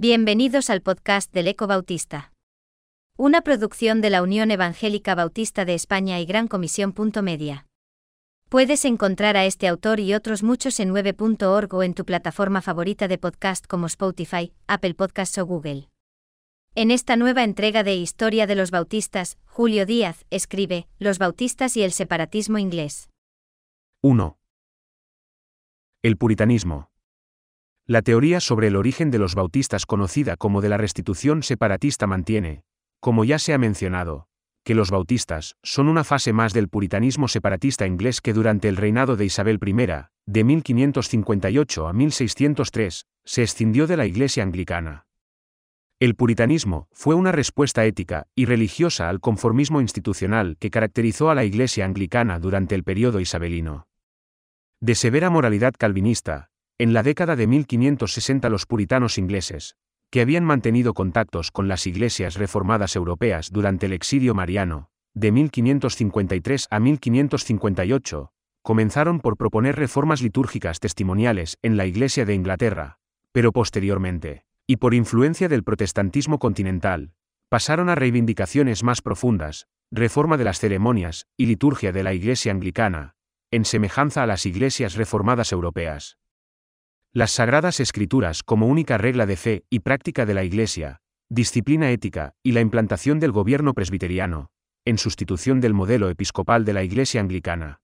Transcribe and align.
Bienvenidos 0.00 0.70
al 0.70 0.80
podcast 0.80 1.34
del 1.34 1.48
Eco 1.48 1.66
Bautista. 1.66 2.32
Una 3.16 3.40
producción 3.40 4.00
de 4.00 4.10
la 4.10 4.22
Unión 4.22 4.52
Evangélica 4.52 5.16
Bautista 5.16 5.64
de 5.64 5.74
España 5.74 6.20
y 6.20 6.24
Gran 6.24 6.46
Comisión. 6.46 6.94
Media. 7.20 7.66
Puedes 8.48 8.84
encontrar 8.84 9.36
a 9.36 9.44
este 9.44 9.66
autor 9.66 9.98
y 9.98 10.14
otros 10.14 10.44
muchos 10.44 10.78
en 10.78 10.94
9.org 10.94 11.74
o 11.74 11.82
en 11.82 11.94
tu 11.94 12.04
plataforma 12.04 12.62
favorita 12.62 13.08
de 13.08 13.18
podcast 13.18 13.66
como 13.66 13.86
Spotify, 13.86 14.52
Apple 14.68 14.94
Podcasts 14.94 15.36
o 15.36 15.44
Google. 15.44 15.88
En 16.76 16.92
esta 16.92 17.16
nueva 17.16 17.42
entrega 17.42 17.82
de 17.82 17.96
Historia 17.96 18.46
de 18.46 18.54
los 18.54 18.70
Bautistas, 18.70 19.36
Julio 19.46 19.84
Díaz 19.84 20.26
escribe 20.30 20.86
Los 21.00 21.18
Bautistas 21.18 21.76
y 21.76 21.82
el 21.82 21.90
separatismo 21.90 22.58
inglés. 22.58 23.10
1. 24.02 24.38
El 26.04 26.16
puritanismo. 26.16 26.87
La 27.90 28.02
teoría 28.02 28.40
sobre 28.40 28.66
el 28.66 28.76
origen 28.76 29.10
de 29.10 29.18
los 29.18 29.34
bautistas 29.34 29.86
conocida 29.86 30.36
como 30.36 30.60
de 30.60 30.68
la 30.68 30.76
restitución 30.76 31.42
separatista 31.42 32.06
mantiene, 32.06 32.62
como 33.00 33.24
ya 33.24 33.38
se 33.38 33.54
ha 33.54 33.58
mencionado, 33.58 34.28
que 34.62 34.74
los 34.74 34.90
bautistas 34.90 35.56
son 35.62 35.88
una 35.88 36.04
fase 36.04 36.34
más 36.34 36.52
del 36.52 36.68
puritanismo 36.68 37.28
separatista 37.28 37.86
inglés 37.86 38.20
que 38.20 38.34
durante 38.34 38.68
el 38.68 38.76
reinado 38.76 39.16
de 39.16 39.24
Isabel 39.24 39.58
I, 39.64 39.86
de 40.26 40.44
1558 40.44 41.88
a 41.88 41.92
1603, 41.94 43.06
se 43.24 43.42
escindió 43.42 43.86
de 43.86 43.96
la 43.96 44.04
Iglesia 44.04 44.42
anglicana. 44.42 45.06
El 45.98 46.14
puritanismo 46.14 46.88
fue 46.92 47.14
una 47.14 47.32
respuesta 47.32 47.86
ética 47.86 48.26
y 48.34 48.44
religiosa 48.44 49.08
al 49.08 49.20
conformismo 49.20 49.80
institucional 49.80 50.58
que 50.60 50.68
caracterizó 50.68 51.30
a 51.30 51.34
la 51.34 51.44
Iglesia 51.44 51.86
anglicana 51.86 52.38
durante 52.38 52.74
el 52.74 52.84
periodo 52.84 53.18
isabelino. 53.18 53.88
De 54.78 54.94
severa 54.94 55.30
moralidad 55.30 55.72
calvinista, 55.76 56.47
en 56.78 56.92
la 56.92 57.02
década 57.02 57.34
de 57.34 57.48
1560 57.48 58.48
los 58.48 58.64
puritanos 58.64 59.18
ingleses, 59.18 59.74
que 60.10 60.20
habían 60.20 60.44
mantenido 60.44 60.94
contactos 60.94 61.50
con 61.50 61.66
las 61.66 61.86
iglesias 61.88 62.36
reformadas 62.36 62.94
europeas 62.94 63.50
durante 63.50 63.86
el 63.86 63.92
exilio 63.92 64.32
mariano, 64.32 64.88
de 65.12 65.32
1553 65.32 66.68
a 66.70 66.78
1558, 66.78 68.30
comenzaron 68.62 69.18
por 69.18 69.36
proponer 69.36 69.74
reformas 69.74 70.22
litúrgicas 70.22 70.78
testimoniales 70.78 71.58
en 71.62 71.76
la 71.76 71.84
Iglesia 71.84 72.24
de 72.24 72.34
Inglaterra, 72.34 72.98
pero 73.32 73.50
posteriormente, 73.50 74.44
y 74.66 74.76
por 74.76 74.94
influencia 74.94 75.48
del 75.48 75.64
protestantismo 75.64 76.38
continental, 76.38 77.12
pasaron 77.48 77.88
a 77.88 77.96
reivindicaciones 77.96 78.84
más 78.84 79.02
profundas, 79.02 79.66
reforma 79.90 80.36
de 80.36 80.44
las 80.44 80.60
ceremonias 80.60 81.26
y 81.36 81.46
liturgia 81.46 81.90
de 81.90 82.04
la 82.04 82.14
Iglesia 82.14 82.52
anglicana, 82.52 83.14
en 83.50 83.64
semejanza 83.64 84.22
a 84.22 84.26
las 84.26 84.46
iglesias 84.46 84.94
reformadas 84.94 85.50
europeas. 85.50 86.18
Las 87.14 87.30
Sagradas 87.30 87.80
Escrituras 87.80 88.42
como 88.42 88.66
única 88.66 88.98
regla 88.98 89.24
de 89.24 89.36
fe 89.36 89.64
y 89.70 89.80
práctica 89.80 90.26
de 90.26 90.34
la 90.34 90.44
Iglesia, 90.44 91.00
disciplina 91.30 91.90
ética 91.90 92.34
y 92.42 92.52
la 92.52 92.60
implantación 92.60 93.18
del 93.18 93.32
gobierno 93.32 93.72
presbiteriano, 93.72 94.50
en 94.84 94.98
sustitución 94.98 95.62
del 95.62 95.72
modelo 95.72 96.10
episcopal 96.10 96.66
de 96.66 96.74
la 96.74 96.82
Iglesia 96.82 97.22
anglicana. 97.22 97.80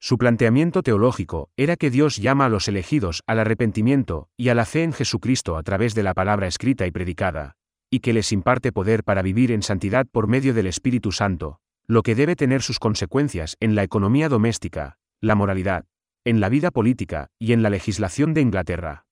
Su 0.00 0.18
planteamiento 0.18 0.82
teológico 0.82 1.50
era 1.56 1.76
que 1.76 1.90
Dios 1.90 2.16
llama 2.16 2.46
a 2.46 2.48
los 2.48 2.66
elegidos 2.66 3.22
al 3.28 3.38
arrepentimiento 3.38 4.28
y 4.36 4.48
a 4.48 4.56
la 4.56 4.64
fe 4.64 4.82
en 4.82 4.92
Jesucristo 4.92 5.56
a 5.56 5.62
través 5.62 5.94
de 5.94 6.02
la 6.02 6.12
palabra 6.12 6.48
escrita 6.48 6.88
y 6.88 6.90
predicada, 6.90 7.54
y 7.88 8.00
que 8.00 8.12
les 8.12 8.32
imparte 8.32 8.72
poder 8.72 9.04
para 9.04 9.22
vivir 9.22 9.52
en 9.52 9.62
santidad 9.62 10.06
por 10.10 10.26
medio 10.26 10.54
del 10.54 10.66
Espíritu 10.66 11.12
Santo, 11.12 11.60
lo 11.86 12.02
que 12.02 12.16
debe 12.16 12.34
tener 12.34 12.62
sus 12.62 12.80
consecuencias 12.80 13.56
en 13.60 13.76
la 13.76 13.84
economía 13.84 14.28
doméstica, 14.28 14.98
la 15.20 15.36
moralidad, 15.36 15.86
en 16.24 16.40
la 16.40 16.48
vida 16.48 16.70
política 16.70 17.30
y 17.38 17.52
en 17.52 17.62
la 17.62 17.70
legislación 17.70 18.34
de 18.34 18.40
Inglaterra. 18.40 19.06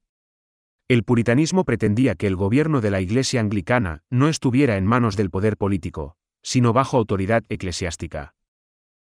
El 0.88 1.04
puritanismo 1.04 1.64
pretendía 1.64 2.14
que 2.14 2.26
el 2.26 2.36
gobierno 2.36 2.80
de 2.80 2.90
la 2.90 3.00
Iglesia 3.00 3.40
anglicana 3.40 4.02
no 4.10 4.28
estuviera 4.28 4.76
en 4.76 4.86
manos 4.86 5.16
del 5.16 5.30
poder 5.30 5.56
político, 5.56 6.16
sino 6.42 6.72
bajo 6.72 6.96
autoridad 6.96 7.44
eclesiástica. 7.48 8.34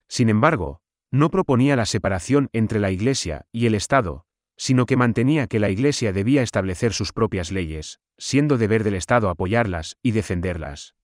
Sin 0.09 0.29
embargo, 0.29 0.81
no 1.11 1.31
proponía 1.31 1.77
la 1.77 1.87
separación 1.87 2.49
entre 2.53 2.81
la 2.81 2.91
Iglesia 2.91 3.47
y 3.53 3.67
el 3.67 3.75
Estado, 3.75 4.27
sino 4.57 4.87
que 4.87 4.97
mantenía 4.97 5.47
que 5.47 5.59
la 5.59 5.71
Iglesia 5.71 6.13
debía 6.13 6.43
establecer 6.43 6.93
sus 6.93 7.13
propias 7.13 7.51
leyes, 7.51 8.01
siendo 8.19 8.59
deber 8.59 8.85
del 8.85 8.95
Estado 8.95 9.29
apoyarlas 9.29 9.97
y 10.03 10.13
defenderlas. 10.13 10.95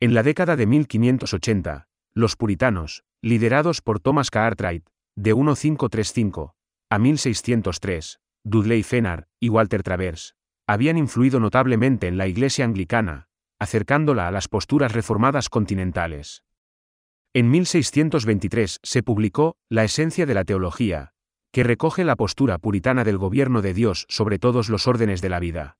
En 0.00 0.14
la 0.14 0.22
década 0.22 0.56
de 0.56 0.66
1580, 0.66 1.88
los 2.14 2.36
puritanos, 2.36 3.04
liderados 3.20 3.80
por 3.80 4.00
Thomas 4.00 4.30
Cartwright, 4.30 4.84
de 5.14 5.34
1535 5.34 6.54
a 6.88 6.98
1603, 6.98 8.20
Dudley 8.44 8.82
Fenar 8.82 9.28
y 9.40 9.48
Walter 9.48 9.82
Travers, 9.82 10.34
habían 10.66 10.96
influido 10.96 11.40
notablemente 11.40 12.06
en 12.06 12.16
la 12.16 12.26
Iglesia 12.26 12.64
anglicana, 12.64 13.28
acercándola 13.58 14.28
a 14.28 14.30
las 14.30 14.48
posturas 14.48 14.92
reformadas 14.92 15.48
continentales. 15.48 16.44
En 17.34 17.50
1623 17.50 18.80
se 18.82 19.02
publicó 19.02 19.56
La 19.68 19.84
Esencia 19.84 20.26
de 20.26 20.34
la 20.34 20.44
Teología, 20.44 21.12
que 21.50 21.62
recoge 21.62 22.04
la 22.04 22.16
postura 22.16 22.58
puritana 22.58 23.04
del 23.04 23.18
gobierno 23.18 23.62
de 23.62 23.74
Dios 23.74 24.06
sobre 24.08 24.38
todos 24.38 24.68
los 24.68 24.86
órdenes 24.86 25.20
de 25.20 25.28
la 25.28 25.40
vida. 25.40 25.76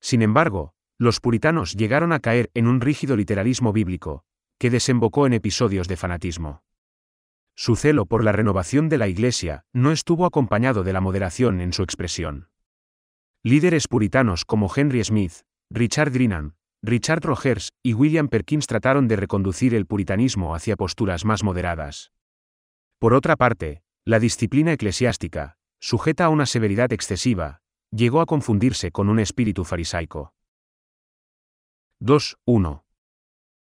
Sin 0.00 0.22
embargo, 0.22 0.74
los 0.98 1.20
puritanos 1.20 1.74
llegaron 1.74 2.12
a 2.12 2.20
caer 2.20 2.50
en 2.54 2.66
un 2.66 2.80
rígido 2.80 3.16
literalismo 3.16 3.72
bíblico, 3.72 4.24
que 4.58 4.70
desembocó 4.70 5.26
en 5.26 5.32
episodios 5.32 5.88
de 5.88 5.96
fanatismo. 5.96 6.62
Su 7.54 7.76
celo 7.76 8.06
por 8.06 8.24
la 8.24 8.32
renovación 8.32 8.88
de 8.88 8.98
la 8.98 9.08
Iglesia 9.08 9.64
no 9.72 9.92
estuvo 9.92 10.26
acompañado 10.26 10.82
de 10.84 10.92
la 10.92 11.00
moderación 11.00 11.60
en 11.60 11.72
su 11.72 11.82
expresión. 11.82 12.48
Líderes 13.42 13.88
puritanos 13.88 14.44
como 14.44 14.70
Henry 14.74 15.02
Smith, 15.04 15.42
Richard 15.70 16.12
Drinan, 16.12 16.54
Richard 16.82 17.22
Rogers 17.22 17.70
y 17.82 17.94
William 17.94 18.28
Perkins 18.28 18.66
trataron 18.66 19.06
de 19.06 19.16
reconducir 19.16 19.74
el 19.74 19.86
puritanismo 19.86 20.54
hacia 20.54 20.76
posturas 20.76 21.24
más 21.24 21.44
moderadas. 21.44 22.10
Por 22.98 23.14
otra 23.14 23.36
parte, 23.36 23.82
la 24.04 24.18
disciplina 24.18 24.72
eclesiástica, 24.72 25.56
sujeta 25.80 26.24
a 26.24 26.28
una 26.28 26.46
severidad 26.46 26.92
excesiva, 26.92 27.60
llegó 27.90 28.20
a 28.20 28.26
confundirse 28.26 28.90
con 28.90 29.08
un 29.08 29.18
espíritu 29.18 29.64
farisaico. 29.64 30.34
2.1. 32.00 32.82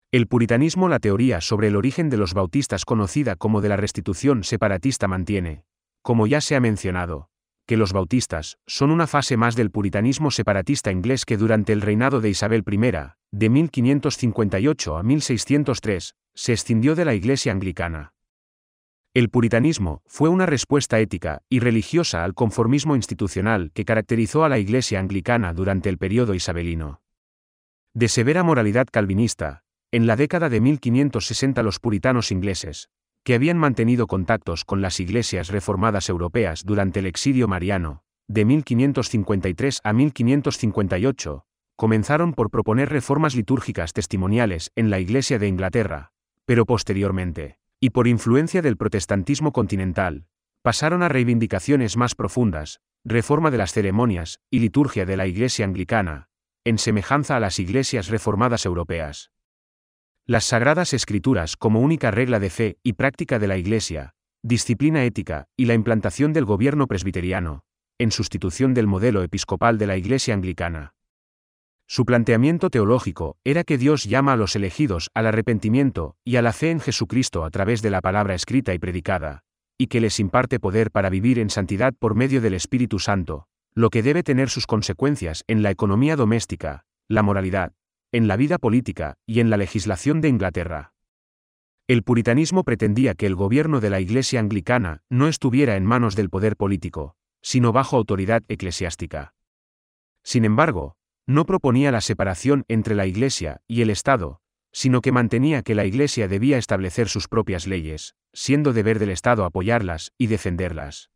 El 0.09 0.27
puritanismo 0.27 0.87
La 0.87 0.99
teoría 0.99 1.41
sobre 1.41 1.67
el 1.67 1.75
origen 1.75 2.09
de 2.09 2.15
los 2.15 2.33
bautistas 2.33 2.85
conocida 2.85 3.35
como 3.35 3.59
de 3.59 3.67
la 3.67 3.75
restitución 3.75 4.45
separatista 4.45 5.09
mantiene, 5.09 5.65
como 6.01 6.27
ya 6.27 6.39
se 6.39 6.55
ha 6.55 6.61
mencionado, 6.61 7.27
que 7.65 7.75
los 7.75 7.91
bautistas 7.91 8.57
son 8.65 8.91
una 8.91 9.05
fase 9.05 9.35
más 9.35 9.57
del 9.57 9.69
puritanismo 9.69 10.31
separatista 10.31 10.93
inglés 10.93 11.25
que 11.25 11.35
durante 11.35 11.73
el 11.73 11.81
reinado 11.81 12.21
de 12.21 12.29
Isabel 12.29 12.63
I, 12.65 12.79
de 13.31 13.49
1558 13.49 14.95
a 14.95 15.03
1603, 15.03 16.15
se 16.33 16.53
escindió 16.53 16.95
de 16.95 17.03
la 17.03 17.13
Iglesia 17.13 17.51
anglicana. 17.51 18.13
El 19.13 19.29
puritanismo 19.29 20.03
fue 20.05 20.29
una 20.29 20.45
respuesta 20.45 21.01
ética 21.01 21.41
y 21.49 21.59
religiosa 21.59 22.23
al 22.23 22.33
conformismo 22.33 22.95
institucional 22.95 23.71
que 23.73 23.83
caracterizó 23.83 24.45
a 24.45 24.49
la 24.49 24.57
Iglesia 24.57 25.01
anglicana 25.01 25.53
durante 25.53 25.89
el 25.89 25.97
periodo 25.97 26.33
isabelino. 26.33 27.01
De 27.93 28.07
severa 28.07 28.43
moralidad 28.43 28.87
calvinista, 28.89 29.63
en 29.97 30.05
la 30.05 30.15
década 30.15 30.47
de 30.49 30.61
1560 30.61 31.63
los 31.63 31.79
puritanos 31.79 32.31
ingleses, 32.31 32.89
que 33.23 33.33
habían 33.33 33.57
mantenido 33.57 34.05
contactos 34.05 34.63
con 34.63 34.79
las 34.79 34.99
iglesias 34.99 35.47
reformadas 35.47 36.07
europeas 36.07 36.65
durante 36.65 36.99
el 36.99 37.07
exilio 37.07 37.47
mariano, 37.47 38.03
de 38.27 38.45
1553 38.45 39.81
a 39.83 39.93
1558, 39.93 41.45
comenzaron 41.75 42.33
por 42.33 42.51
proponer 42.51 42.89
reformas 42.89 43.33
litúrgicas 43.33 43.91
testimoniales 43.91 44.71
en 44.75 44.91
la 44.91 44.99
Iglesia 44.99 45.39
de 45.39 45.47
Inglaterra, 45.47 46.11
pero 46.45 46.67
posteriormente, 46.67 47.57
y 47.79 47.89
por 47.89 48.07
influencia 48.07 48.61
del 48.61 48.77
protestantismo 48.77 49.51
continental, 49.51 50.27
pasaron 50.61 51.01
a 51.01 51.09
reivindicaciones 51.09 51.97
más 51.97 52.13
profundas, 52.13 52.81
reforma 53.03 53.49
de 53.49 53.57
las 53.57 53.73
ceremonias 53.73 54.41
y 54.51 54.59
liturgia 54.59 55.07
de 55.07 55.17
la 55.17 55.25
Iglesia 55.25 55.65
anglicana, 55.65 56.29
en 56.65 56.77
semejanza 56.77 57.35
a 57.35 57.39
las 57.39 57.57
iglesias 57.57 58.09
reformadas 58.09 58.63
europeas. 58.63 59.31
Las 60.29 60.43
Sagradas 60.43 60.93
Escrituras 60.93 61.55
como 61.55 61.79
única 61.79 62.11
regla 62.11 62.41
de 62.41 62.49
fe 62.49 62.77
y 62.83 62.93
práctica 62.93 63.39
de 63.39 63.47
la 63.47 63.55
Iglesia, 63.55 64.11
disciplina 64.43 65.05
ética 65.05 65.45
y 65.55 65.67
la 65.67 65.73
implantación 65.73 66.33
del 66.33 66.43
gobierno 66.43 66.85
presbiteriano, 66.85 67.61
en 67.97 68.11
sustitución 68.11 68.73
del 68.73 68.87
modelo 68.87 69.23
episcopal 69.23 69.77
de 69.77 69.87
la 69.87 69.95
Iglesia 69.95 70.33
anglicana. 70.33 70.95
Su 71.87 72.03
planteamiento 72.03 72.69
teológico 72.69 73.37
era 73.45 73.63
que 73.63 73.77
Dios 73.77 74.03
llama 74.03 74.33
a 74.33 74.35
los 74.35 74.57
elegidos 74.57 75.11
al 75.13 75.27
arrepentimiento 75.27 76.17
y 76.25 76.35
a 76.35 76.41
la 76.41 76.51
fe 76.51 76.71
en 76.71 76.81
Jesucristo 76.81 77.45
a 77.45 77.49
través 77.49 77.81
de 77.81 77.89
la 77.89 78.01
palabra 78.01 78.35
escrita 78.35 78.73
y 78.73 78.79
predicada, 78.79 79.45
y 79.77 79.87
que 79.87 80.01
les 80.01 80.19
imparte 80.19 80.59
poder 80.59 80.91
para 80.91 81.09
vivir 81.09 81.39
en 81.39 81.49
santidad 81.49 81.93
por 81.97 82.15
medio 82.15 82.41
del 82.41 82.53
Espíritu 82.55 82.99
Santo, 82.99 83.47
lo 83.73 83.89
que 83.89 84.03
debe 84.03 84.23
tener 84.23 84.49
sus 84.49 84.67
consecuencias 84.67 85.45
en 85.47 85.63
la 85.63 85.71
economía 85.71 86.17
doméstica, 86.17 86.83
la 87.07 87.23
moralidad, 87.23 87.71
en 88.11 88.27
la 88.27 88.37
vida 88.37 88.57
política 88.57 89.15
y 89.25 89.39
en 89.39 89.49
la 89.49 89.57
legislación 89.57 90.21
de 90.21 90.29
Inglaterra. 90.29 90.93
El 91.87 92.03
puritanismo 92.03 92.63
pretendía 92.63 93.15
que 93.15 93.25
el 93.25 93.35
gobierno 93.35 93.79
de 93.79 93.89
la 93.89 93.99
Iglesia 93.99 94.39
anglicana 94.39 95.03
no 95.09 95.27
estuviera 95.27 95.75
en 95.75 95.85
manos 95.85 96.15
del 96.15 96.29
poder 96.29 96.57
político, 96.57 97.15
sino 97.41 97.71
bajo 97.71 97.97
autoridad 97.97 98.43
eclesiástica. 98.47 99.33
Sin 100.23 100.43
embargo, 100.43 100.95
no 101.25 101.45
proponía 101.45 101.91
la 101.91 102.01
separación 102.01 102.63
entre 102.67 102.95
la 102.95 103.05
Iglesia 103.05 103.61
y 103.67 103.81
el 103.81 103.89
Estado, 103.89 104.41
sino 104.71 105.01
que 105.01 105.11
mantenía 105.11 105.61
que 105.63 105.75
la 105.75 105.85
Iglesia 105.85 106.27
debía 106.27 106.57
establecer 106.57 107.09
sus 107.09 107.27
propias 107.27 107.67
leyes, 107.67 108.15
siendo 108.33 108.73
deber 108.73 108.99
del 108.99 109.09
Estado 109.09 109.45
apoyarlas 109.45 110.11
y 110.17 110.27
defenderlas. 110.27 111.09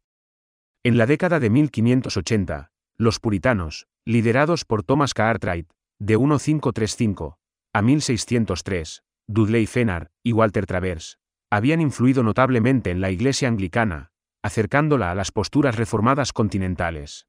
En 0.83 0.97
la 0.97 1.05
década 1.05 1.39
de 1.39 1.49
1580, 1.49 2.71
los 2.97 3.19
puritanos, 3.19 3.87
liderados 4.05 4.65
por 4.65 4.83
Thomas 4.83 5.13
Cartwright, 5.13 5.69
de 6.01 6.17
1535 6.17 7.37
a 7.73 7.81
1603, 7.83 9.03
Dudley 9.27 9.67
Fenar 9.67 10.09
y 10.23 10.33
Walter 10.33 10.65
Travers, 10.65 11.19
habían 11.51 11.79
influido 11.79 12.23
notablemente 12.23 12.89
en 12.89 13.01
la 13.01 13.11
Iglesia 13.11 13.47
anglicana, 13.47 14.09
acercándola 14.41 15.11
a 15.11 15.15
las 15.15 15.31
posturas 15.31 15.75
reformadas 15.75 16.33
continentales. 16.33 17.27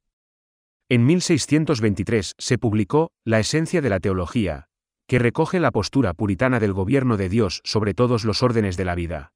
En 0.89 1.05
1623 1.05 2.33
se 2.35 2.57
publicó 2.57 3.11
La 3.23 3.39
esencia 3.39 3.79
de 3.79 3.89
la 3.89 3.99
teología, 3.99 4.69
que 5.07 5.19
recoge 5.19 5.59
la 5.59 5.69
postura 5.69 6.15
puritana 6.15 6.59
del 6.59 6.73
gobierno 6.73 7.15
de 7.15 7.29
Dios 7.29 7.61
sobre 7.63 7.93
todos 7.93 8.25
los 8.25 8.41
órdenes 8.41 8.75
de 8.75 8.85
la 8.85 8.95
vida. 8.95 9.33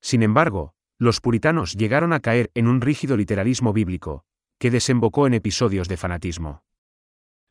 Sin 0.00 0.22
embargo, 0.22 0.72
los 0.98 1.20
puritanos 1.20 1.74
llegaron 1.74 2.14
a 2.14 2.20
caer 2.20 2.50
en 2.54 2.66
un 2.66 2.80
rígido 2.80 3.18
literalismo 3.18 3.74
bíblico, 3.74 4.24
que 4.58 4.70
desembocó 4.70 5.26
en 5.26 5.34
episodios 5.34 5.86
de 5.86 5.98
fanatismo. 5.98 6.62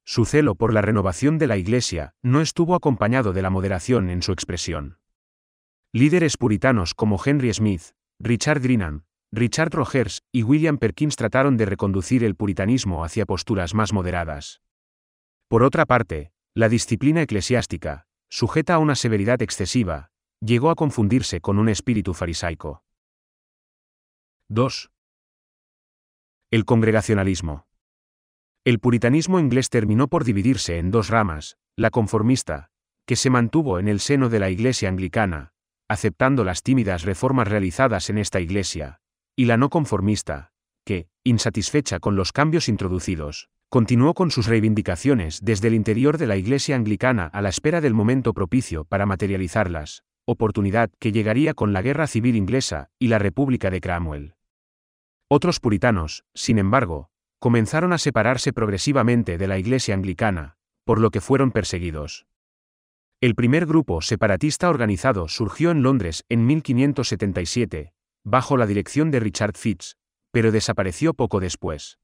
Su 0.09 0.23
celo 0.23 0.55
por 0.55 0.73
la 0.73 0.81
renovación 0.81 1.37
de 1.37 1.47
la 1.47 1.57
Iglesia 1.57 2.15
no 2.23 2.39
estuvo 2.39 2.75
acompañado 2.75 3.33
de 3.33 3.41
la 3.41 3.49
moderación 3.49 4.09
en 4.09 4.21
su 4.21 4.31
expresión. 4.31 4.99
Líderes 5.91 6.37
puritanos 6.37 6.93
como 6.93 7.19
Henry 7.23 7.53
Smith, 7.53 7.91
Richard 8.17 8.61
Greenan, 8.61 9.03
Richard 9.33 9.73
Rogers 9.73 10.21
y 10.31 10.43
William 10.43 10.77
Perkins 10.77 11.17
trataron 11.17 11.57
de 11.57 11.65
reconducir 11.65 12.23
el 12.23 12.35
puritanismo 12.35 13.03
hacia 13.03 13.25
posturas 13.25 13.73
más 13.73 13.91
moderadas. 13.91 14.61
Por 15.49 15.61
otra 15.61 15.85
parte, 15.85 16.31
la 16.55 16.69
disciplina 16.69 17.21
eclesiástica, 17.21 18.07
sujeta 18.29 18.75
a 18.75 18.79
una 18.79 18.95
severidad 18.95 19.41
excesiva, 19.41 20.11
llegó 20.39 20.69
a 20.69 20.75
confundirse 20.75 21.41
con 21.41 21.59
un 21.59 21.67
espíritu 21.67 22.13
farisaico. 22.13 22.81
2. 24.47 24.89
El 26.49 26.63
congregacionalismo. 26.63 27.67
El 28.67 28.79
puritanismo 28.79 29.39
inglés 29.39 29.69
terminó 29.69 30.09
por 30.09 30.25
dividirse 30.25 30.77
en 30.77 30.91
dos 30.91 31.07
ramas, 31.07 31.55
la 31.77 31.89
conformista, 31.89 32.69
que 33.05 33.15
se 33.15 33.29
mantuvo 33.29 33.79
en 33.79 33.87
el 33.87 34.01
seno 34.01 34.27
de 34.27 34.39
la 34.39 34.49
Iglesia 34.49 34.89
anglicana, 34.89 35.53
aceptando 35.87 36.43
las 36.43 36.63
tímidas 36.63 37.03
reformas 37.03 37.47
realizadas 37.47 38.09
en 38.09 38.17
esta 38.17 38.41
Iglesia, 38.41 38.99
y 39.37 39.45
la 39.45 39.55
no 39.55 39.69
conformista, 39.69 40.51
que, 40.83 41.07
insatisfecha 41.23 42.01
con 42.01 42.17
los 42.17 42.33
cambios 42.33 42.67
introducidos, 42.67 43.47
continuó 43.69 44.13
con 44.13 44.31
sus 44.31 44.47
reivindicaciones 44.47 45.39
desde 45.41 45.69
el 45.69 45.73
interior 45.73 46.17
de 46.17 46.27
la 46.27 46.35
Iglesia 46.35 46.75
anglicana 46.75 47.27
a 47.27 47.41
la 47.41 47.47
espera 47.47 47.79
del 47.79 47.93
momento 47.93 48.33
propicio 48.33 48.83
para 48.83 49.05
materializarlas, 49.05 50.03
oportunidad 50.25 50.91
que 50.99 51.13
llegaría 51.13 51.53
con 51.53 51.71
la 51.71 51.81
Guerra 51.81 52.05
Civil 52.05 52.35
Inglesa 52.35 52.89
y 52.99 53.07
la 53.07 53.17
República 53.17 53.69
de 53.69 53.79
Cromwell. 53.79 54.35
Otros 55.29 55.61
puritanos, 55.61 56.25
sin 56.33 56.59
embargo, 56.59 57.11
comenzaron 57.39 57.93
a 57.93 57.97
separarse 57.97 58.53
progresivamente 58.53 59.37
de 59.37 59.47
la 59.47 59.57
Iglesia 59.57 59.93
anglicana, 59.93 60.57
por 60.85 60.99
lo 60.99 61.11
que 61.11 61.21
fueron 61.21 61.51
perseguidos. 61.51 62.25
El 63.21 63.35
primer 63.35 63.65
grupo 63.65 64.01
separatista 64.01 64.69
organizado 64.69 65.27
surgió 65.27 65.71
en 65.71 65.83
Londres 65.83 66.23
en 66.29 66.45
1577, 66.45 67.93
bajo 68.23 68.57
la 68.57 68.67
dirección 68.67 69.11
de 69.11 69.19
Richard 69.19 69.57
Fitz, 69.57 69.95
pero 70.31 70.51
desapareció 70.51 71.13
poco 71.13 71.39
después. 71.39 71.99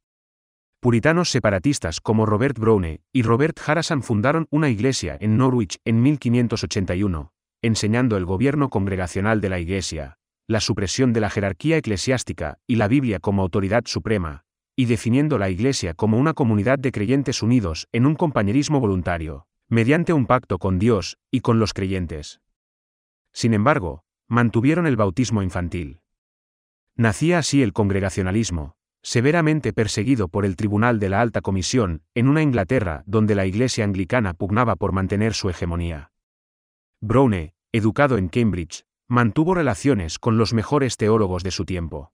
Puritanos 0.79 1.29
separatistas 1.29 2.01
como 2.01 2.25
Robert 2.25 2.57
Browne 2.59 3.01
y 3.13 3.21
Robert 3.21 3.57
Harrison 3.65 4.03
fundaron 4.03 4.47
una 4.49 4.69
iglesia 4.69 5.17
en 5.21 5.37
Norwich 5.37 5.77
en 5.85 6.01
1581, 6.01 7.31
enseñando 7.61 8.17
el 8.17 8.25
gobierno 8.25 8.69
congregacional 8.69 9.39
de 9.39 9.49
la 9.49 9.59
iglesia, 9.59 10.17
la 10.47 10.59
supresión 10.59 11.13
de 11.13 11.21
la 11.21 11.29
jerarquía 11.29 11.77
eclesiástica 11.77 12.59
y 12.67 12.75
la 12.75 12.89
Biblia 12.89 13.19
como 13.19 13.43
autoridad 13.43 13.83
suprema, 13.85 14.43
y 14.75 14.85
definiendo 14.85 15.37
la 15.37 15.49
iglesia 15.49 15.93
como 15.93 16.17
una 16.17 16.33
comunidad 16.33 16.79
de 16.79 16.91
creyentes 16.91 17.43
unidos 17.43 17.87
en 17.91 18.05
un 18.05 18.15
compañerismo 18.15 18.79
voluntario, 18.79 19.47
mediante 19.67 20.13
un 20.13 20.25
pacto 20.25 20.57
con 20.57 20.79
Dios 20.79 21.17
y 21.31 21.41
con 21.41 21.59
los 21.59 21.73
creyentes. 21.73 22.41
Sin 23.31 23.53
embargo, 23.53 24.03
mantuvieron 24.27 24.87
el 24.87 24.95
bautismo 24.95 25.41
infantil. 25.41 26.01
Nacía 26.95 27.39
así 27.39 27.61
el 27.61 27.73
congregacionalismo, 27.73 28.75
severamente 29.01 29.73
perseguido 29.73 30.27
por 30.27 30.45
el 30.45 30.55
Tribunal 30.55 30.99
de 30.99 31.09
la 31.09 31.21
Alta 31.21 31.41
Comisión, 31.41 32.03
en 32.15 32.27
una 32.27 32.41
Inglaterra 32.41 33.03
donde 33.05 33.35
la 33.35 33.45
Iglesia 33.45 33.83
anglicana 33.83 34.33
pugnaba 34.33 34.75
por 34.75 34.93
mantener 34.93 35.33
su 35.33 35.49
hegemonía. 35.49 36.11
Browne, 37.01 37.53
educado 37.71 38.17
en 38.17 38.29
Cambridge, 38.29 38.85
mantuvo 39.07 39.55
relaciones 39.55 40.19
con 40.19 40.37
los 40.37 40.53
mejores 40.53 40.95
teólogos 40.97 41.43
de 41.43 41.51
su 41.51 41.65
tiempo. 41.65 42.13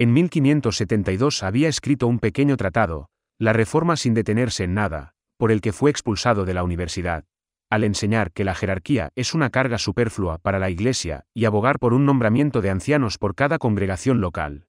En 0.00 0.14
1572 0.14 1.42
había 1.42 1.68
escrito 1.68 2.06
un 2.06 2.20
pequeño 2.20 2.56
tratado, 2.56 3.10
La 3.38 3.52
Reforma 3.52 3.96
sin 3.96 4.14
detenerse 4.14 4.64
en 4.64 4.72
nada, 4.72 5.12
por 5.36 5.52
el 5.52 5.60
que 5.60 5.74
fue 5.74 5.90
expulsado 5.90 6.46
de 6.46 6.54
la 6.54 6.64
universidad, 6.64 7.26
al 7.68 7.84
enseñar 7.84 8.32
que 8.32 8.44
la 8.44 8.54
jerarquía 8.54 9.10
es 9.14 9.34
una 9.34 9.50
carga 9.50 9.76
superflua 9.76 10.38
para 10.38 10.58
la 10.58 10.70
Iglesia 10.70 11.26
y 11.34 11.44
abogar 11.44 11.78
por 11.78 11.92
un 11.92 12.06
nombramiento 12.06 12.62
de 12.62 12.70
ancianos 12.70 13.18
por 13.18 13.34
cada 13.34 13.58
congregación 13.58 14.22
local. 14.22 14.64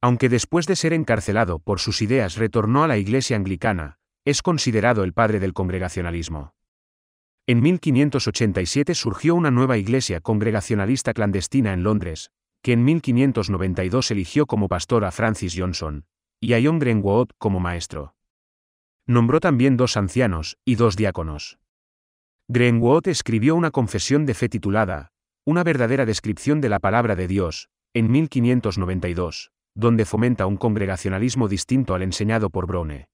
Aunque 0.00 0.28
después 0.28 0.66
de 0.66 0.74
ser 0.74 0.92
encarcelado 0.92 1.60
por 1.60 1.78
sus 1.78 2.02
ideas 2.02 2.36
retornó 2.36 2.82
a 2.82 2.88
la 2.88 2.98
Iglesia 2.98 3.36
anglicana, 3.36 4.00
es 4.24 4.42
considerado 4.42 5.04
el 5.04 5.12
padre 5.12 5.38
del 5.38 5.52
congregacionalismo. 5.52 6.52
En 7.46 7.60
1587 7.60 8.96
surgió 8.96 9.36
una 9.36 9.52
nueva 9.52 9.78
iglesia 9.78 10.20
congregacionalista 10.20 11.12
clandestina 11.12 11.72
en 11.72 11.84
Londres, 11.84 12.32
que 12.62 12.72
en 12.72 12.84
1592 12.84 14.10
eligió 14.10 14.46
como 14.46 14.68
pastor 14.68 15.04
a 15.04 15.10
Francis 15.10 15.54
Johnson, 15.56 16.06
y 16.40 16.54
a 16.54 16.60
John 16.62 16.78
Greenwood 16.78 17.28
como 17.38 17.60
maestro. 17.60 18.14
Nombró 19.06 19.40
también 19.40 19.76
dos 19.76 19.96
ancianos 19.96 20.58
y 20.64 20.76
dos 20.76 20.96
diáconos. 20.96 21.58
Greenwood 22.48 23.08
escribió 23.08 23.56
una 23.56 23.70
confesión 23.70 24.26
de 24.26 24.34
fe 24.34 24.48
titulada, 24.48 25.12
Una 25.44 25.64
verdadera 25.64 26.06
descripción 26.06 26.60
de 26.60 26.68
la 26.68 26.78
palabra 26.78 27.16
de 27.16 27.26
Dios, 27.26 27.68
en 27.94 28.10
1592 28.10 29.52
donde 29.74 30.04
fomenta 30.04 30.46
un 30.46 30.56
congregacionalismo 30.56 31.48
distinto 31.48 31.94
al 31.94 32.02
enseñado 32.02 32.50
por 32.50 32.66
Browne. 32.66 33.08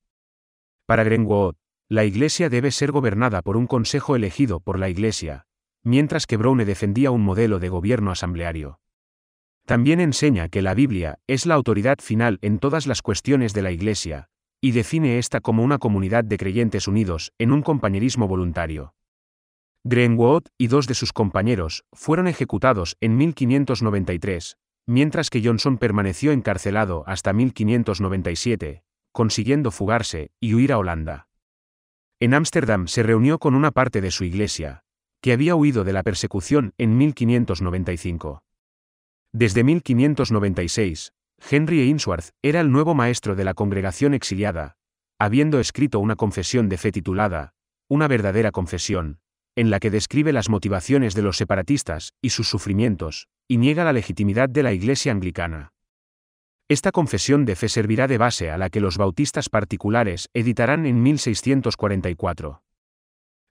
Para 0.86 1.04
Greenwood, 1.04 1.54
la 1.88 2.04
Iglesia 2.04 2.48
debe 2.48 2.70
ser 2.70 2.92
gobernada 2.92 3.42
por 3.42 3.56
un 3.56 3.66
consejo 3.66 4.16
elegido 4.16 4.60
por 4.60 4.78
la 4.78 4.88
Iglesia, 4.88 5.46
mientras 5.82 6.26
que 6.26 6.36
Browne 6.36 6.64
defendía 6.64 7.10
un 7.10 7.22
modelo 7.22 7.58
de 7.58 7.68
gobierno 7.68 8.10
asambleario. 8.10 8.80
También 9.68 10.00
enseña 10.00 10.48
que 10.48 10.62
la 10.62 10.72
Biblia 10.72 11.18
es 11.26 11.44
la 11.44 11.54
autoridad 11.54 11.98
final 12.00 12.38
en 12.40 12.58
todas 12.58 12.86
las 12.86 13.02
cuestiones 13.02 13.52
de 13.52 13.60
la 13.60 13.70
Iglesia, 13.70 14.30
y 14.62 14.70
define 14.70 15.18
esta 15.18 15.42
como 15.42 15.62
una 15.62 15.76
comunidad 15.76 16.24
de 16.24 16.38
creyentes 16.38 16.88
unidos 16.88 17.34
en 17.36 17.52
un 17.52 17.60
compañerismo 17.60 18.26
voluntario. 18.28 18.94
Greenwood 19.84 20.44
y 20.56 20.68
dos 20.68 20.86
de 20.86 20.94
sus 20.94 21.12
compañeros 21.12 21.84
fueron 21.92 22.28
ejecutados 22.28 22.96
en 23.02 23.18
1593, 23.18 24.56
mientras 24.86 25.28
que 25.28 25.42
Johnson 25.44 25.76
permaneció 25.76 26.32
encarcelado 26.32 27.04
hasta 27.06 27.34
1597, 27.34 28.84
consiguiendo 29.12 29.70
fugarse 29.70 30.30
y 30.40 30.54
huir 30.54 30.72
a 30.72 30.78
Holanda. 30.78 31.28
En 32.20 32.32
Ámsterdam 32.32 32.88
se 32.88 33.02
reunió 33.02 33.38
con 33.38 33.54
una 33.54 33.70
parte 33.70 34.00
de 34.00 34.12
su 34.12 34.24
iglesia, 34.24 34.80
que 35.20 35.34
había 35.34 35.54
huido 35.54 35.84
de 35.84 35.92
la 35.92 36.02
persecución 36.02 36.72
en 36.78 36.96
1595. 36.96 38.42
Desde 39.32 39.62
1596, 39.62 41.12
Henry 41.50 41.82
Ainsworth 41.82 42.30
era 42.42 42.60
el 42.60 42.72
nuevo 42.72 42.94
maestro 42.94 43.36
de 43.36 43.44
la 43.44 43.52
congregación 43.52 44.14
exiliada, 44.14 44.76
habiendo 45.18 45.60
escrito 45.60 46.00
una 46.00 46.16
confesión 46.16 46.68
de 46.68 46.78
fe 46.78 46.92
titulada, 46.92 47.52
Una 47.90 48.08
verdadera 48.08 48.52
confesión, 48.52 49.18
en 49.54 49.70
la 49.70 49.80
que 49.80 49.90
describe 49.90 50.32
las 50.32 50.48
motivaciones 50.48 51.14
de 51.14 51.22
los 51.22 51.36
separatistas 51.36 52.12
y 52.22 52.30
sus 52.30 52.48
sufrimientos, 52.48 53.28
y 53.46 53.58
niega 53.58 53.84
la 53.84 53.92
legitimidad 53.92 54.48
de 54.48 54.62
la 54.62 54.72
Iglesia 54.72 55.12
anglicana. 55.12 55.72
Esta 56.68 56.90
confesión 56.90 57.44
de 57.44 57.56
fe 57.56 57.68
servirá 57.68 58.08
de 58.08 58.18
base 58.18 58.50
a 58.50 58.56
la 58.56 58.70
que 58.70 58.80
los 58.80 58.96
bautistas 58.96 59.48
particulares 59.50 60.28
editarán 60.32 60.86
en 60.86 61.02
1644. 61.02 62.62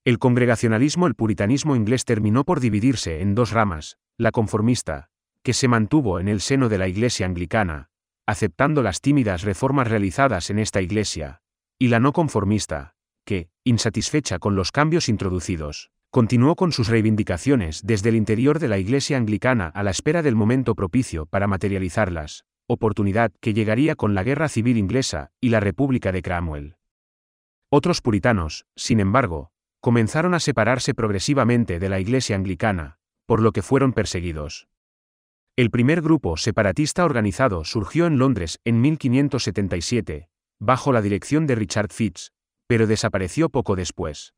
El 0.05 0.17
congregacionalismo, 0.19 1.05
el 1.05 1.15
puritanismo 1.15 1.75
inglés 1.75 2.05
terminó 2.05 2.45
por 2.45 2.61
dividirse 2.61 3.21
en 3.21 3.35
dos 3.35 3.51
ramas, 3.51 3.97
la 4.17 4.31
conformista, 4.31 5.09
que 5.43 5.53
se 5.53 5.67
mantuvo 5.67 6.19
en 6.19 6.27
el 6.27 6.41
seno 6.41 6.69
de 6.69 6.77
la 6.77 6.87
Iglesia 6.87 7.25
anglicana, 7.25 7.89
aceptando 8.25 8.83
las 8.83 9.01
tímidas 9.01 9.43
reformas 9.43 9.87
realizadas 9.87 10.49
en 10.49 10.59
esta 10.59 10.81
Iglesia, 10.81 11.41
y 11.79 11.87
la 11.87 11.99
no 11.99 12.13
conformista, 12.13 12.95
que, 13.25 13.49
insatisfecha 13.63 14.39
con 14.39 14.55
los 14.55 14.71
cambios 14.71 15.09
introducidos, 15.09 15.91
continuó 16.09 16.55
con 16.55 16.71
sus 16.71 16.87
reivindicaciones 16.87 17.81
desde 17.85 18.09
el 18.09 18.15
interior 18.15 18.59
de 18.59 18.67
la 18.67 18.77
Iglesia 18.77 19.17
anglicana 19.17 19.67
a 19.67 19.83
la 19.83 19.91
espera 19.91 20.21
del 20.21 20.35
momento 20.35 20.75
propicio 20.75 21.25
para 21.25 21.47
materializarlas, 21.47 22.45
oportunidad 22.67 23.31
que 23.39 23.53
llegaría 23.53 23.95
con 23.95 24.15
la 24.15 24.23
Guerra 24.23 24.49
Civil 24.49 24.77
Inglesa 24.77 25.31
y 25.39 25.49
la 25.49 25.59
República 25.59 26.11
de 26.11 26.21
Cromwell. 26.21 26.75
Otros 27.69 28.01
puritanos, 28.01 28.65
sin 28.75 28.99
embargo, 28.99 29.51
comenzaron 29.81 30.33
a 30.33 30.39
separarse 30.39 30.93
progresivamente 30.93 31.79
de 31.79 31.89
la 31.89 31.99
Iglesia 31.99 32.35
anglicana, 32.35 32.97
por 33.25 33.41
lo 33.41 33.51
que 33.51 33.61
fueron 33.61 33.93
perseguidos. 33.93 34.67
El 35.57 35.71
primer 35.71 36.03
grupo 36.03 36.37
separatista 36.37 37.03
organizado 37.03 37.65
surgió 37.65 38.05
en 38.05 38.19
Londres 38.19 38.59
en 38.63 38.79
1577, 38.79 40.29
bajo 40.59 40.91
la 40.91 41.01
dirección 41.01 41.47
de 41.47 41.55
Richard 41.55 41.91
Fitz, 41.91 42.29
pero 42.67 42.85
desapareció 42.85 43.49
poco 43.49 43.75
después. 43.75 44.35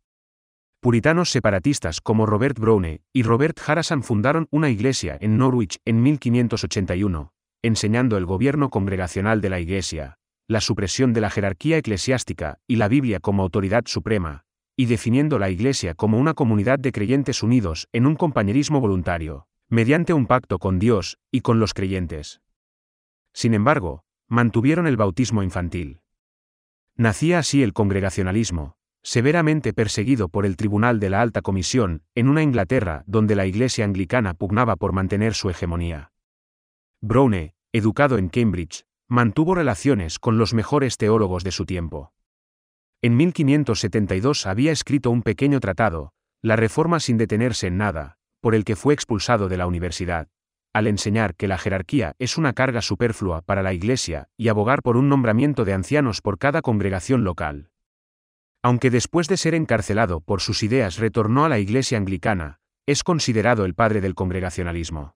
Puritanos 0.79 1.29
separatistas 1.29 1.99
como 1.99 2.25
Robert 2.25 2.57
Browne 2.57 3.01
y 3.11 3.23
Robert 3.23 3.59
Harrison 3.67 4.01
fundaron 4.01 4.47
una 4.49 4.69
iglesia 4.69 5.17
en 5.19 5.37
Norwich 5.37 5.79
en 5.83 6.01
1581, 6.01 7.33
enseñando 7.63 8.15
el 8.15 8.25
gobierno 8.25 8.69
congregacional 8.69 9.41
de 9.41 9.49
la 9.49 9.59
iglesia, 9.59 10.19
la 10.47 10.61
supresión 10.61 11.11
de 11.11 11.19
la 11.19 11.29
jerarquía 11.29 11.79
eclesiástica 11.79 12.59
y 12.65 12.77
la 12.77 12.87
Biblia 12.87 13.19
como 13.19 13.43
autoridad 13.43 13.83
suprema, 13.87 14.45
y 14.77 14.85
definiendo 14.85 15.37
la 15.37 15.49
iglesia 15.49 15.95
como 15.95 16.17
una 16.17 16.33
comunidad 16.33 16.79
de 16.79 16.93
creyentes 16.93 17.43
unidos 17.43 17.89
en 17.91 18.05
un 18.05 18.15
compañerismo 18.15 18.79
voluntario 18.79 19.48
mediante 19.69 20.13
un 20.13 20.25
pacto 20.25 20.57
con 20.57 20.79
Dios 20.79 21.19
y 21.31 21.41
con 21.41 21.59
los 21.59 21.73
creyentes. 21.73 22.41
Sin 23.33 23.53
embargo, 23.53 24.03
mantuvieron 24.27 24.87
el 24.87 24.97
bautismo 24.97 25.43
infantil. 25.43 26.01
Nacía 26.95 27.39
así 27.39 27.61
el 27.61 27.73
congregacionalismo, 27.73 28.75
severamente 29.03 29.73
perseguido 29.73 30.27
por 30.27 30.45
el 30.45 30.57
Tribunal 30.57 30.99
de 30.99 31.09
la 31.09 31.21
Alta 31.21 31.41
Comisión, 31.41 32.03
en 32.15 32.27
una 32.27 32.43
Inglaterra 32.43 33.03
donde 33.05 33.35
la 33.35 33.45
Iglesia 33.45 33.85
anglicana 33.85 34.33
pugnaba 34.33 34.75
por 34.75 34.91
mantener 34.91 35.35
su 35.35 35.49
hegemonía. 35.49 36.11
Browne, 36.99 37.53
educado 37.71 38.17
en 38.17 38.29
Cambridge, 38.29 38.85
mantuvo 39.07 39.55
relaciones 39.55 40.19
con 40.19 40.37
los 40.37 40.53
mejores 40.53 40.97
teólogos 40.97 41.43
de 41.43 41.51
su 41.51 41.65
tiempo. 41.65 42.11
En 43.01 43.15
1572 43.15 44.45
había 44.45 44.71
escrito 44.71 45.09
un 45.09 45.21
pequeño 45.21 45.59
tratado, 45.59 46.11
La 46.41 46.55
Reforma 46.55 46.99
sin 46.99 47.17
detenerse 47.17 47.67
en 47.67 47.77
nada, 47.77 48.18
por 48.41 48.55
el 48.55 48.65
que 48.65 48.75
fue 48.75 48.93
expulsado 48.93 49.49
de 49.49 49.57
la 49.57 49.67
universidad, 49.67 50.27
al 50.73 50.87
enseñar 50.87 51.35
que 51.35 51.47
la 51.47 51.57
jerarquía 51.57 52.13
es 52.19 52.37
una 52.37 52.53
carga 52.53 52.81
superflua 52.81 53.41
para 53.41 53.63
la 53.63 53.73
Iglesia 53.73 54.29
y 54.37 54.49
abogar 54.49 54.81
por 54.81 54.97
un 54.97 55.09
nombramiento 55.09 55.65
de 55.65 55.73
ancianos 55.73 56.21
por 56.21 56.37
cada 56.37 56.61
congregación 56.61 57.23
local. 57.23 57.71
Aunque 58.61 58.89
después 58.89 59.27
de 59.27 59.37
ser 59.37 59.55
encarcelado 59.55 60.21
por 60.21 60.41
sus 60.41 60.63
ideas 60.63 60.97
retornó 60.97 61.45
a 61.45 61.49
la 61.49 61.59
Iglesia 61.59 61.97
anglicana, 61.97 62.59
es 62.85 63.03
considerado 63.03 63.65
el 63.65 63.75
padre 63.75 64.01
del 64.01 64.15
congregacionalismo. 64.15 65.15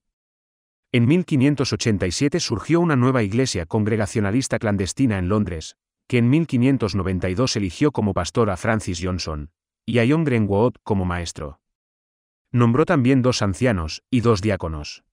En 0.91 1.07
1587 1.07 2.39
surgió 2.39 2.79
una 2.79 2.95
nueva 2.95 3.23
iglesia 3.23 3.65
congregacionalista 3.65 4.59
clandestina 4.59 5.17
en 5.17 5.27
Londres, 5.27 5.75
que 6.07 6.19
en 6.19 6.29
1592 6.29 7.55
eligió 7.55 7.91
como 7.91 8.13
pastor 8.13 8.51
a 8.51 8.57
Francis 8.57 8.99
Johnson, 9.01 9.49
y 9.87 9.97
a 9.97 10.05
John 10.07 10.23
Greenwood 10.23 10.75
como 10.83 11.03
maestro. 11.03 11.62
Nombró 12.53 12.85
también 12.85 13.23
dos 13.23 13.41
ancianos 13.41 14.03
y 14.11 14.21
dos 14.21 14.39
diáconos. 14.39 15.03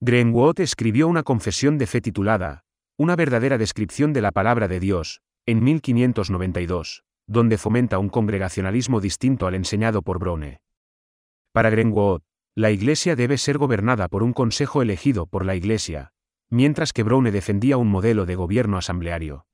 Greenwood 0.00 0.60
escribió 0.60 1.08
una 1.08 1.22
confesión 1.22 1.78
de 1.78 1.86
fe 1.86 2.02
titulada, 2.02 2.64
Una 2.98 3.16
verdadera 3.16 3.56
descripción 3.56 4.12
de 4.12 4.20
la 4.20 4.30
palabra 4.30 4.68
de 4.68 4.78
Dios, 4.78 5.22
en 5.46 5.64
1592, 5.64 7.02
donde 7.26 7.56
fomenta 7.56 7.98
un 7.98 8.10
congregacionalismo 8.10 9.00
distinto 9.00 9.46
al 9.46 9.54
enseñado 9.54 10.02
por 10.02 10.18
Browne. 10.18 10.60
Para 11.52 11.70
Greenwood, 11.70 12.20
la 12.54 12.70
Iglesia 12.70 13.16
debe 13.16 13.38
ser 13.38 13.56
gobernada 13.56 14.08
por 14.08 14.22
un 14.22 14.34
consejo 14.34 14.82
elegido 14.82 15.24
por 15.24 15.46
la 15.46 15.54
Iglesia, 15.54 16.12
mientras 16.50 16.92
que 16.92 17.04
Browne 17.04 17.30
defendía 17.30 17.78
un 17.78 17.88
modelo 17.88 18.26
de 18.26 18.34
gobierno 18.34 18.76
asambleario. 18.76 19.46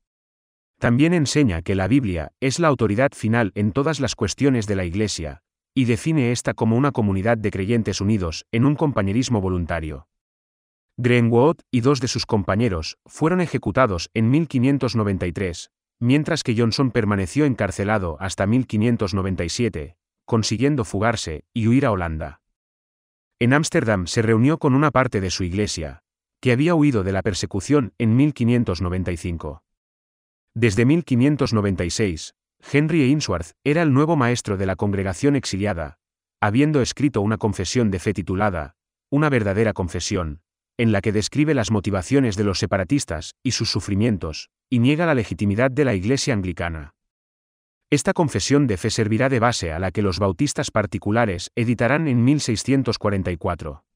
También 0.77 1.13
enseña 1.13 1.61
que 1.61 1.75
la 1.75 1.87
Biblia 1.87 2.33
es 2.41 2.59
la 2.59 2.67
autoridad 2.67 3.11
final 3.15 3.53
en 3.55 3.71
todas 3.71 4.01
las 4.01 4.15
cuestiones 4.15 4.67
de 4.67 4.75
la 4.75 4.83
Iglesia, 4.83 5.41
y 5.77 5.85
define 5.85 6.31
esta 6.31 6.55
como 6.55 6.75
una 6.75 6.91
comunidad 6.91 7.37
de 7.37 7.51
creyentes 7.51 8.01
unidos 8.01 8.47
en 8.51 8.65
un 8.65 8.73
compañerismo 8.73 9.41
voluntario. 9.41 10.07
Greenwood 10.97 11.57
y 11.69 11.81
dos 11.81 12.01
de 12.01 12.07
sus 12.07 12.25
compañeros 12.25 12.97
fueron 13.05 13.41
ejecutados 13.41 14.09
en 14.15 14.31
1593, 14.31 15.69
mientras 15.99 16.41
que 16.41 16.55
Johnson 16.57 16.89
permaneció 16.89 17.45
encarcelado 17.45 18.17
hasta 18.19 18.47
1597, 18.47 19.97
consiguiendo 20.25 20.83
fugarse 20.83 21.43
y 21.53 21.67
huir 21.67 21.85
a 21.85 21.91
Holanda. 21.91 22.41
En 23.37 23.53
Ámsterdam 23.53 24.07
se 24.07 24.23
reunió 24.23 24.57
con 24.57 24.73
una 24.73 24.89
parte 24.89 25.21
de 25.21 25.29
su 25.29 25.43
iglesia, 25.43 26.01
que 26.41 26.53
había 26.53 26.73
huido 26.73 27.03
de 27.03 27.11
la 27.11 27.21
persecución 27.21 27.93
en 27.99 28.15
1595. 28.15 29.61
Desde 30.55 30.85
1596, 30.85 32.33
Henry 32.71 33.03
Ainsworth 33.03 33.51
era 33.63 33.81
el 33.81 33.93
nuevo 33.93 34.15
maestro 34.15 34.57
de 34.57 34.65
la 34.65 34.75
congregación 34.75 35.35
exiliada, 35.35 35.97
habiendo 36.41 36.81
escrito 36.81 37.21
una 37.21 37.37
confesión 37.37 37.91
de 37.91 37.99
fe 37.99 38.13
titulada, 38.13 38.75
Una 39.09 39.29
verdadera 39.29 39.73
confesión, 39.73 40.41
en 40.77 40.91
la 40.91 41.01
que 41.01 41.11
describe 41.11 41.53
las 41.53 41.71
motivaciones 41.71 42.35
de 42.35 42.43
los 42.43 42.59
separatistas 42.59 43.35
y 43.43 43.51
sus 43.51 43.71
sufrimientos, 43.71 44.49
y 44.69 44.79
niega 44.79 45.05
la 45.05 45.15
legitimidad 45.15 45.71
de 45.71 45.85
la 45.85 45.95
Iglesia 45.95 46.33
anglicana. 46.33 46.93
Esta 47.89 48.11
confesión 48.11 48.67
de 48.67 48.75
fe 48.75 48.89
servirá 48.89 49.29
de 49.29 49.39
base 49.39 49.71
a 49.71 49.79
la 49.79 49.91
que 49.91 50.01
los 50.01 50.19
bautistas 50.19 50.71
particulares 50.71 51.51
editarán 51.55 52.07
en 52.07 52.23
1644. 52.23 53.86